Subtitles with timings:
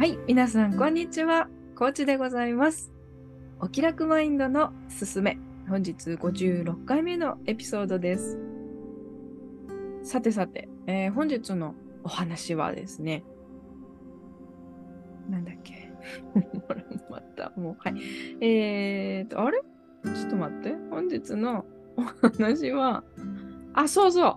[0.00, 1.46] はい、皆さん、こんにちは。
[1.76, 2.90] コーチでございます。
[3.60, 5.36] お気楽マインドのすすめ。
[5.68, 8.38] 本日56回目のエピソードです。
[10.02, 13.24] さてさて、えー本日のお話はですね、
[15.28, 15.92] なんだっけ
[17.10, 17.94] また、もう、はい。
[18.40, 19.60] えーと、あれ？
[20.14, 20.76] ちょっと待って。
[20.88, 21.66] 本日の
[21.98, 22.02] お
[22.38, 23.04] 話は、
[23.74, 24.36] あ、そうそう。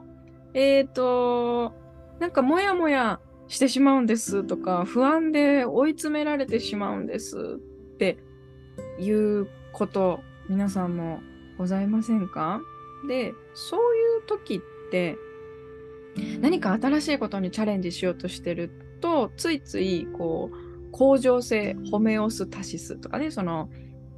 [0.55, 1.71] えーと、
[2.20, 7.60] なんかもやもやしてしまうんですとか、不安で追い詰められてしまうんです
[7.93, 8.18] って
[9.00, 11.21] いうこと、皆さんも
[11.57, 12.61] ございませんか？
[13.07, 15.18] で、そういう時って、
[16.42, 23.70] 何か新しいことにチャレンジしようとしてると、ついつい、こう、向上性、ホメオスタシスとかね、その、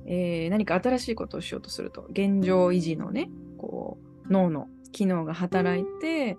[0.05, 3.97] えー何か新しいことをしようとすると、現状維持のね、こ
[4.29, 6.37] う、脳の機能が働いて、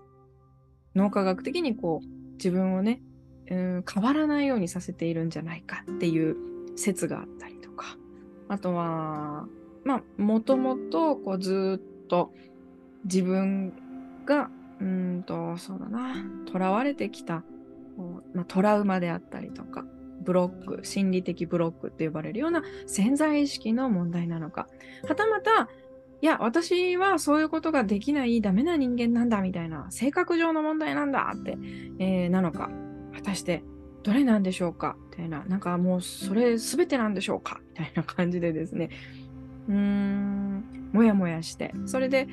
[0.95, 3.01] 脳科学的にこう、自分をね、
[3.51, 6.37] うん、変わらないようにさせているんじゃないかっていう
[6.77, 7.97] 説があったりとか、
[8.49, 9.47] あとは、
[9.85, 12.33] まあ、もともと、こう、ずっと
[13.05, 13.73] 自分
[14.25, 16.15] が、うんと、そうだな、
[16.51, 17.45] 囚われてきた、
[17.97, 19.85] こうまあ、トラウマであったりとか、
[20.23, 24.69] ブロック、心理的ブロックって呼ばれるような潜在意識の問題なのか、
[25.09, 25.69] はたまた、
[26.27, 31.57] いや、私はそういうことができないダメな人間なんだみたいな、性格上の問題なんだって、
[32.01, 32.69] えーなのか、
[33.15, 33.63] 果たして
[34.03, 38.91] どれなんでしょうかみたいな、なんかもうそれ全てなんでしょうかみたいな感じでですね、
[39.69, 42.27] うーん、もやもやして、それで、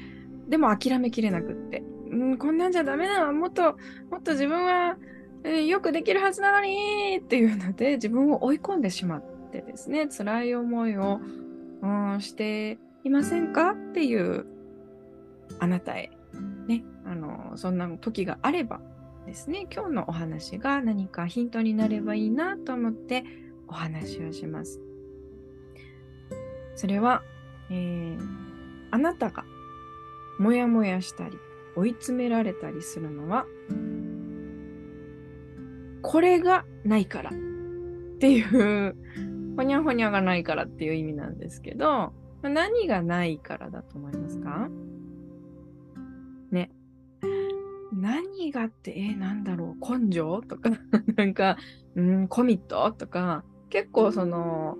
[0.50, 3.78] でも諦めきれなくって、うん、こんなんじゃダメだ、もっと、
[4.10, 4.98] もっと自分は、
[5.44, 11.22] えーよくできるはずなのにっていうので、自分を追い込んでしまってですね、辛い思いを、
[11.84, 13.72] うん、していませんか？
[13.72, 14.46] っていう、
[15.60, 16.12] あなたへ、
[16.68, 18.82] ね、あの、そんな時があれば
[19.26, 23.24] ですね、今日のお話が何かヒントになればいいなと思って
[23.68, 24.82] お話をします。
[26.76, 27.24] それは、
[27.70, 28.44] えー
[28.92, 29.44] あなたが
[30.38, 31.40] もやもやしたり
[31.76, 33.48] 追い詰められたりするのは、
[36.04, 37.34] これがないからっ
[38.20, 38.96] ていう、
[39.58, 42.14] ほにゃほにゃがないからっていう意味なんですけど、
[42.50, 44.70] 何がないからだと思いますか？
[46.52, 46.72] ね。
[47.94, 50.72] 何がって、えーなんだろう、根性とか、
[51.16, 51.58] なんか、
[51.96, 54.78] うん、コミットとか、結構その、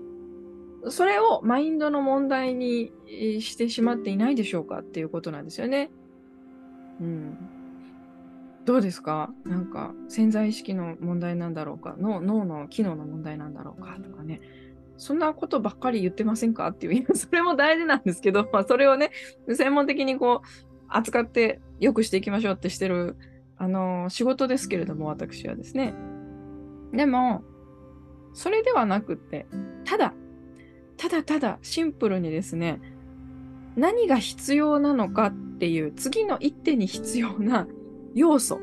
[0.88, 2.92] それをマインドの問題に
[3.40, 5.90] してしまっていないでしょうかっていうことなんですよね。
[7.00, 7.36] うん。
[8.66, 9.32] どうですか？
[9.44, 11.96] なんか潜在意識の問題なんだろうか？
[11.98, 13.98] 脳の機能の問題なんだろうか？
[14.02, 14.40] とかね。
[14.96, 16.68] そんなことばっかり言ってませんか？
[16.68, 19.10] っていう、 それも大事なんですけど、 まあ、それをね、
[19.48, 20.46] 専門的にこう、
[20.88, 23.16] 扱って良くしていきましょうってしてる、
[23.56, 25.94] あの仕事ですけれども、私はですね。
[26.92, 27.42] でも、
[28.32, 29.46] それではなくって、
[29.84, 30.14] ただ、
[30.96, 32.80] ただただシンプルにですね、
[33.76, 37.66] 何が必要なのかっていう次の一手に必要な
[38.14, 38.60] 要素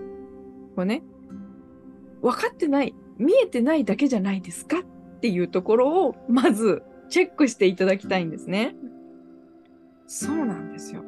[0.78, 1.04] をね、
[2.22, 4.84] 分かってない、見えてないだけじゃないですかっ
[5.22, 8.76] ていうところをまずチェックしていただきたいんですね。
[10.08, 11.04] そうなんですよ。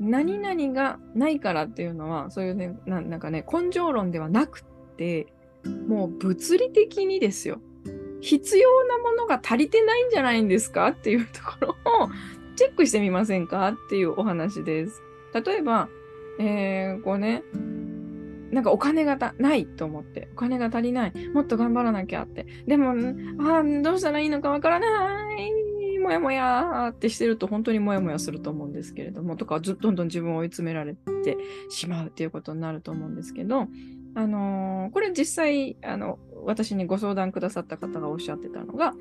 [0.00, 5.32] 何々がないからっていうのは、そういうね、ななんかね、根性論ではなくって、
[5.88, 7.60] もう物理的にですよ。
[8.20, 11.68] 必要なものが足りてないんじゃないんですかっていうところ
[12.04, 12.08] を
[12.56, 15.02] チェックしてみませんかっていうお話です。
[15.34, 15.88] 例えば、
[16.38, 17.42] えー、こうね、
[18.54, 22.46] なんかお金がたないと思って、お金が足りない、もっと頑張らなきゃって。
[22.66, 22.92] でも、
[23.40, 31.36] あどうしたらいいのかわからない、もやもやってしてると本当にもやもやすると思うんですけれども、とかずどんどん自分を追い詰められて
[31.68, 33.66] しまうっていうことになると思うんですけど、
[34.14, 38.94] あのーこれ実際、あの、私にご相談くださった方がおっしゃってたのが、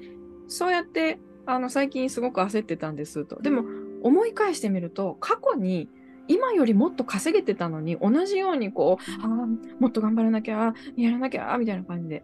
[0.47, 3.41] そうやって、あの、最近すごく焦ってたんですと。
[3.41, 3.65] でも、
[4.01, 5.89] 思い返してみると、過去に、
[6.27, 12.23] 今よりもっと稼げてたのに、同じようにこう、あーもっと頑張らなきゃ、やらなきゃ、みたいな感じで、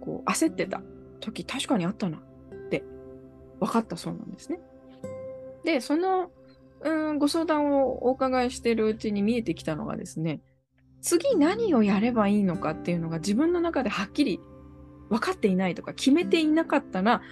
[0.00, 0.82] こう、焦ってた
[1.20, 2.84] 時、確かにあったな、って、
[3.60, 4.60] 分かったそうなんですね。
[5.64, 6.30] で、その、
[6.82, 10.40] うん、ご相談をお伺いしているうちに見えてきたのがですね、
[11.02, 14.40] 次何をやればいいのかっていうのが自分の中ではっきり
[15.08, 17.22] 分かっていないとか決めていなかったら、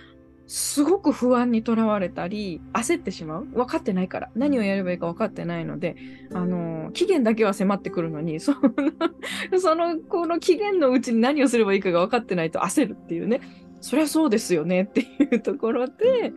[0.51, 3.45] すごく不安にとらわれたり、焦ってしまう？
[3.45, 4.31] 分かってないから。
[4.35, 5.95] 何をやればいいか分かってないので、
[6.33, 13.43] あの、期限だけは迫ってくるのに、その、その、この期限のうちに何をすればいいかが分かってないと焦るっていうね。
[13.83, 16.33] そりゃそうですよねっていうところで、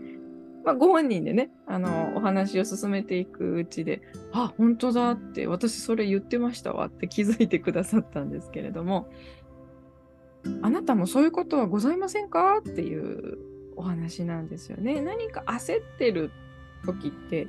[0.65, 4.01] まあ、ご本人でね、あの、お話を進めていくうちで、
[4.33, 9.09] あ、本当だって、私それ言ってましたわって気づいてくださったんですけれども、
[10.61, 12.57] あなたもそういうことはございませんか？
[12.57, 13.37] っていう
[13.81, 15.01] お話なんですよね。
[15.01, 16.31] 何か焦ってる
[16.85, 17.47] 時って、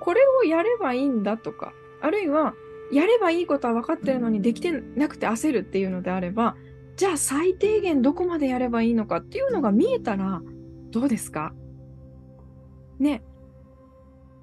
[0.00, 2.54] これをやればいいんだとか、あるいは、
[2.92, 6.56] やればいいことは分かってるのにできてなくて焦るっていうのであれば、
[6.96, 10.42] じゃあ最低限どこまでやればいいのかっていうのが見えたら
[10.90, 11.54] どうですか？
[12.98, 13.22] ね。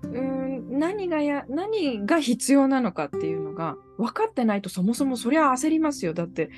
[0.03, 6.13] うん何がや何が必要なのかっていうのが分かってないとそもそもそりゃ焦りますよ。
[6.13, 6.49] だって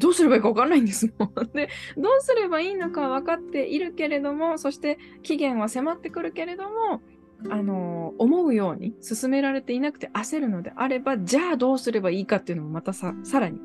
[0.00, 1.32] どうすればいいか分かんないんですもん。
[1.52, 7.02] で、どうすればいいのか分かっているけれども、そして期限は迫ってくるけれども、
[7.48, 13.60] あの思うように進められていなくて焦るのであれば、じゃあどうすればいいかっていうのもまたさらに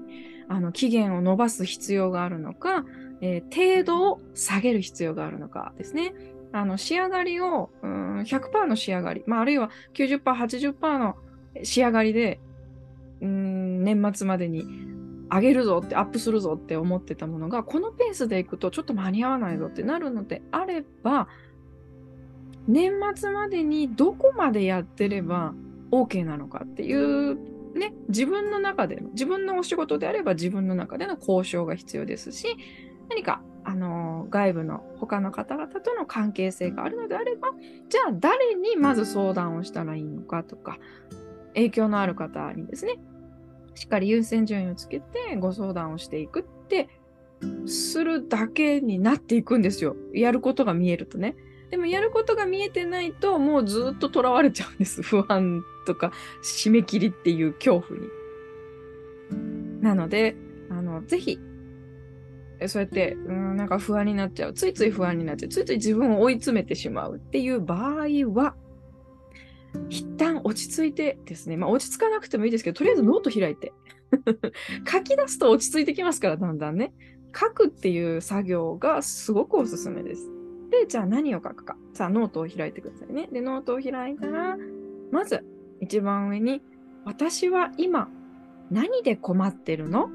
[0.48, 2.86] あの期限を延ばす必要があるのか、
[3.22, 6.14] えー、程度を下げる必要があるのかですね。
[6.52, 11.16] あの仕上がりをうん100%の仕上がり、まあ、あるいは90%、80%の
[11.64, 12.40] 仕上がりで
[13.22, 14.66] うん年末までに
[15.32, 21.28] 上げるぞってアップするぞって思ってたものがこのペースでいくとちょっと間に合わないぞってなるのであれば
[22.68, 25.54] 年末までにどこまでやってれば
[25.92, 27.38] OK なのかっていう
[27.78, 32.56] ね自分の中での自分のお仕事であれば自分の中での交渉が必要ですし
[33.10, 37.50] 何かあの外部の他の方々との関係性があるのであれば
[37.90, 40.78] じゃあ誰にまず相談をしたらいいのかとか
[41.56, 43.00] 影響のある方にですね
[43.76, 46.90] しっかり優先順位をつけてご相談をしていくって
[47.68, 49.96] するだけになっていくんですよ。
[50.14, 51.36] やることが見えるとね。
[51.70, 55.02] でもやることが見えてないともうずっと囚われちゃうんです。
[55.04, 56.12] 不安とか
[56.44, 58.08] 締め切りっていう恐怖に。
[59.82, 60.36] なので、
[60.70, 61.40] あの、ぜひ、
[62.68, 64.54] そうやって、うん、なんか不安になっちゃう。
[64.54, 65.50] ついつい不安になっちゃう。
[65.50, 68.56] ついつい自分を追い詰めてしまうっていう場合は、
[69.90, 73.74] 一旦落ち着いてですね、まあ、落ち着かなくてもいいですけど、とりあえずノート開いて
[74.90, 76.94] 書き出すと落ち着いてきますから、だんだんね。
[77.38, 80.30] 書くっていう作業がすごくおすすめです。
[80.70, 81.78] で、じゃあ何を書くか。
[81.94, 83.28] さあ、ノートを開いてくださいね。
[83.32, 84.58] で、ノートを開いたら、
[85.12, 85.46] まず
[85.82, 86.62] 一番上に、
[87.04, 88.10] 私は今
[88.72, 90.06] 何で困ってるの？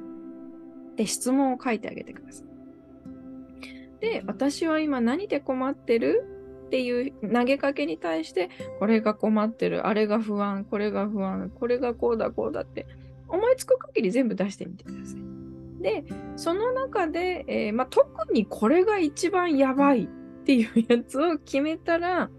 [0.92, 4.00] って質問を書いてあげてください。
[4.00, 6.39] で、私は今何で困ってる？
[6.70, 12.86] っていう投げかけに対して、これが困ってる、あれが不安、これが不安、これがこうだ、こうだって、
[13.28, 15.82] 思いつく限り全部出してみてください。
[15.82, 16.04] で、
[16.36, 20.08] その中で、えー、まあ、特にこれが一番やばいっ
[20.44, 22.30] ていうやつを決めたら、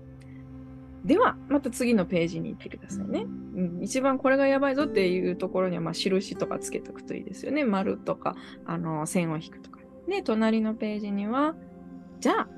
[1.04, 3.26] では、また次のページに行ってくださいね。
[3.56, 7.66] うん、一番これがやばいぞっていうところには、まあ、印とかつけとくといいですよね。
[7.66, 9.80] 丸とか、あの、線を引くとか。
[10.08, 11.56] で、隣のページには、
[12.22, 12.50] じゃあ、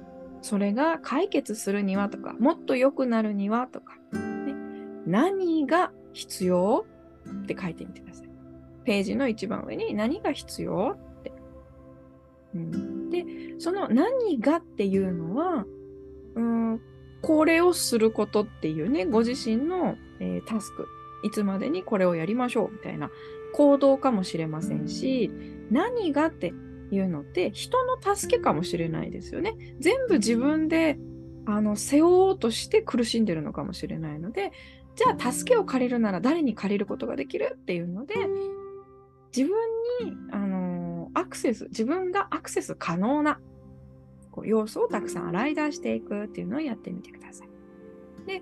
[0.44, 4.54] それが解決するにはとか、もっと良くなるにはとか、ね、
[5.08, 6.86] 何が必要
[7.44, 8.30] って書いてみてください。
[8.84, 11.32] ページの一番上に何が必要って。
[12.54, 13.26] うん、で、
[13.58, 15.66] その何がっていうのは、
[16.36, 16.82] うん、
[17.22, 20.88] これをすることっていうね、ご自身の、えー、タスク、
[21.24, 23.10] いつまでにこれをやりましょうみたいな
[23.54, 25.32] 行動かもしれませんし、
[25.72, 26.54] 何がって
[26.92, 29.56] いうのって人の助けかもしれないですよね。
[29.80, 30.98] 全部自分で
[31.46, 34.52] あの背負おうとして苦しんでるのかもしれないので
[34.96, 38.16] じゃあ助けを借りるなら誰に借りることができるっていうので
[39.36, 39.58] 自分
[40.06, 43.40] にあのアクセス自分がアクセス可能な
[44.46, 47.48] 要素をたくさん洗い出していくっていうのをやってみてください。
[48.26, 48.42] で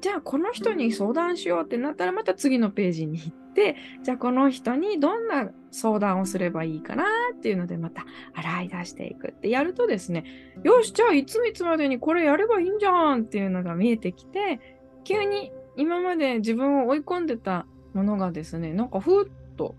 [0.00, 7.04] じゃあこの人に相談しようってなったらまた次のページに行ってじゃあこの人にどんな相談をすればいいかな
[7.36, 10.24] っていうのでまた洗い出していくってやるとですね
[10.62, 14.60] よしじゃあいついつまでにこれやればいいんじゃんっていうのが見えてきて
[15.04, 19.74] 急に今まで自分を追い込んでたものがですねなんかふっと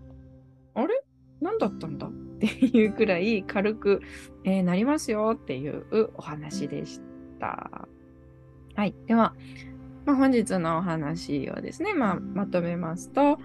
[0.74, 1.04] あれ？
[1.42, 4.02] 何だったんだっていうくらい軽く、
[4.44, 7.02] えー、なりますよっていうお話でし
[7.40, 7.88] た。
[8.76, 8.94] はい。
[9.08, 9.34] では、
[10.06, 13.40] まあ、本日のお話をですね、まあ、まとめますと、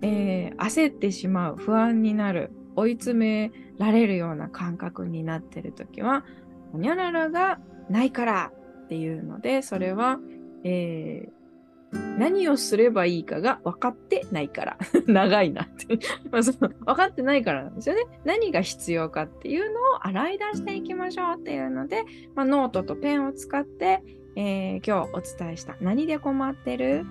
[0.00, 0.29] えー、
[0.70, 6.24] 焦ってしまう、不安になる、追い詰められるような感覚になっているときは、
[6.72, 7.58] ほにゃららが
[7.88, 8.52] ないから
[8.84, 10.18] っていうので、それは、
[10.62, 14.78] えー、何をすればいいかが分かってないから。
[15.08, 15.98] 長いなって
[16.30, 16.68] まその。
[16.68, 18.02] 分かってないからなんですよね。
[18.24, 22.04] 何が必要かっていうのを洗い出していきましょうっていうので、
[22.36, 24.04] まあ、ノートとペンを使って、
[24.36, 27.04] えー、今日お伝えした何で困ってる？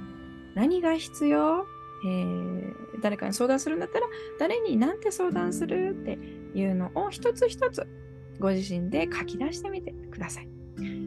[0.55, 1.65] 何が必要、
[2.05, 4.07] えー、誰かに相談するんだったら
[4.39, 6.19] 誰に何て相談するって
[6.57, 7.87] いうのを一つ一つ
[8.39, 10.49] ご自身で書き出してみてください。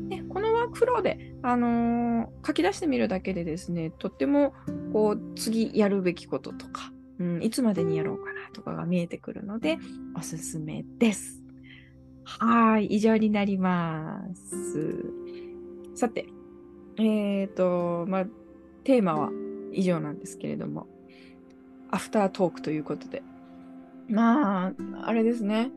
[0.08, 4.52] でこのワークフローで、あのー、書き出してみるだけでですねとっても
[4.92, 9.78] こう次やるべきこととか、うん、いつまでにやろうかなとかが見えてくるので、
[10.14, 11.42] おすすめです。
[12.24, 15.04] はい、以上になります。
[15.94, 16.26] さて、
[16.98, 18.26] えっ、と、まあ、
[18.84, 19.30] テーマは
[19.72, 20.86] 以上なんですけれども、
[21.90, 23.22] アフタートークということで。
[24.08, 24.72] まあ、
[25.04, 25.70] あれですね。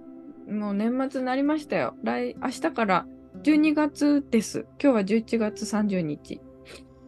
[0.49, 1.95] もう年末になりましたよ。
[2.03, 3.07] 来、明日から
[3.43, 4.65] 12月です。
[4.81, 6.41] 今日は11月30日。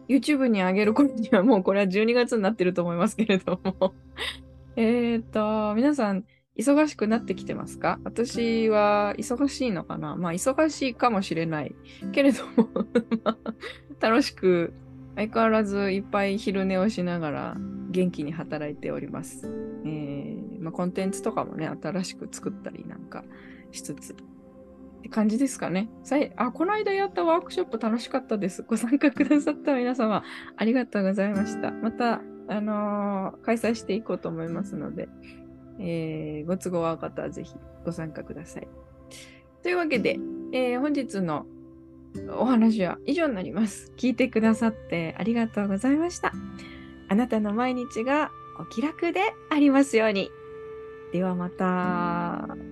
[0.08, 3.94] YouTube に上げる頃にはもうこれは12月になってると思いますけれども。
[4.76, 6.24] えっと、皆さん、
[6.56, 8.00] 忙しくなってきてますか？
[8.04, 10.16] 私は忙しいのかな？
[10.16, 11.74] まあ、忙しいかもしれない。
[12.12, 12.68] けれども、
[14.00, 14.72] 楽しく、
[15.18, 17.56] 相変わらずいっぱい昼寝をしながら
[17.90, 19.48] 元気に働いております。
[19.84, 23.24] えーまあ、コンテンツとかもね、新しく作ったりなんか
[23.72, 24.12] しつつ。
[24.12, 24.16] っ
[25.02, 25.88] て感じですかね。
[26.04, 28.62] さいあ、この間やったワークショップ楽しかったです。
[28.62, 30.22] ご参加くださった皆様、
[30.56, 31.72] ありがとうございました。
[31.72, 35.08] また、あのー開催していこうと思いますので、
[35.80, 38.68] えーご都合合う方はぜひご参加ください。
[39.64, 40.20] というわけで、
[40.52, 41.46] えー本日の
[42.38, 43.92] お話は以上になります。
[43.96, 46.32] 聞いてくださってありがとうございました。
[47.08, 50.30] あなたの毎日がお気楽でありますように。
[51.12, 52.67] ではまた。